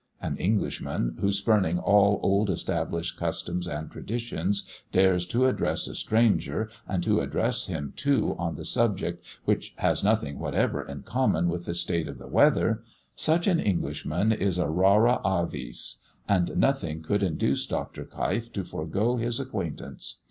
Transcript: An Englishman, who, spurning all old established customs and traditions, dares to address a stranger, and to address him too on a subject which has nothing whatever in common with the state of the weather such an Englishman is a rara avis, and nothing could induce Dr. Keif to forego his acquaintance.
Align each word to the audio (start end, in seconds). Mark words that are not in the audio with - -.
An 0.19 0.35
Englishman, 0.37 1.17
who, 1.19 1.31
spurning 1.31 1.77
all 1.77 2.19
old 2.23 2.49
established 2.49 3.17
customs 3.19 3.67
and 3.67 3.91
traditions, 3.91 4.67
dares 4.91 5.27
to 5.27 5.45
address 5.45 5.87
a 5.87 5.93
stranger, 5.93 6.71
and 6.87 7.03
to 7.03 7.19
address 7.19 7.67
him 7.67 7.93
too 7.95 8.35
on 8.39 8.57
a 8.57 8.65
subject 8.65 9.23
which 9.45 9.73
has 9.77 10.03
nothing 10.03 10.39
whatever 10.39 10.81
in 10.81 11.03
common 11.03 11.49
with 11.49 11.65
the 11.65 11.75
state 11.75 12.07
of 12.07 12.17
the 12.17 12.25
weather 12.25 12.81
such 13.15 13.45
an 13.45 13.59
Englishman 13.59 14.31
is 14.31 14.57
a 14.57 14.67
rara 14.67 15.21
avis, 15.23 16.01
and 16.27 16.57
nothing 16.57 17.03
could 17.03 17.21
induce 17.21 17.67
Dr. 17.67 18.03
Keif 18.03 18.51
to 18.53 18.63
forego 18.63 19.17
his 19.17 19.39
acquaintance. 19.39 20.15